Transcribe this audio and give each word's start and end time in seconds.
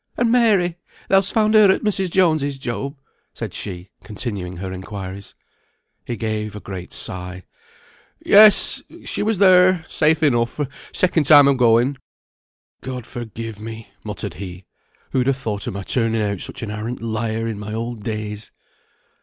"And 0.17 0.31
Mary? 0.31 0.79
Thou'st 1.09 1.31
found 1.31 1.53
her 1.53 1.71
at 1.71 1.83
Mrs. 1.83 2.09
Jones's, 2.09 2.57
Job?" 2.57 2.97
said 3.35 3.53
she, 3.53 3.91
continuing 4.03 4.57
her 4.57 4.73
inquiries. 4.73 5.35
He 6.07 6.15
gave 6.17 6.55
a 6.55 6.59
great 6.59 6.91
sigh. 6.91 7.43
"Yes, 8.25 8.81
she 9.05 9.21
was 9.21 9.37
there, 9.37 9.85
safe 9.91 10.23
enough, 10.23 10.59
second 10.91 11.25
time 11.27 11.47
of 11.47 11.57
going. 11.57 11.97
God 12.81 13.05
forgive 13.05 13.59
me!" 13.61 13.91
muttered 14.03 14.33
he, 14.33 14.65
"who'd 15.11 15.27
ha' 15.27 15.35
thought 15.35 15.67
of 15.67 15.75
my 15.75 15.83
turning 15.83 16.19
out 16.23 16.41
such 16.41 16.63
an 16.63 16.71
arrant 16.71 17.03
liar 17.03 17.47
in 17.47 17.59
my 17.59 17.71
old 17.71 18.03
days?" 18.03 18.51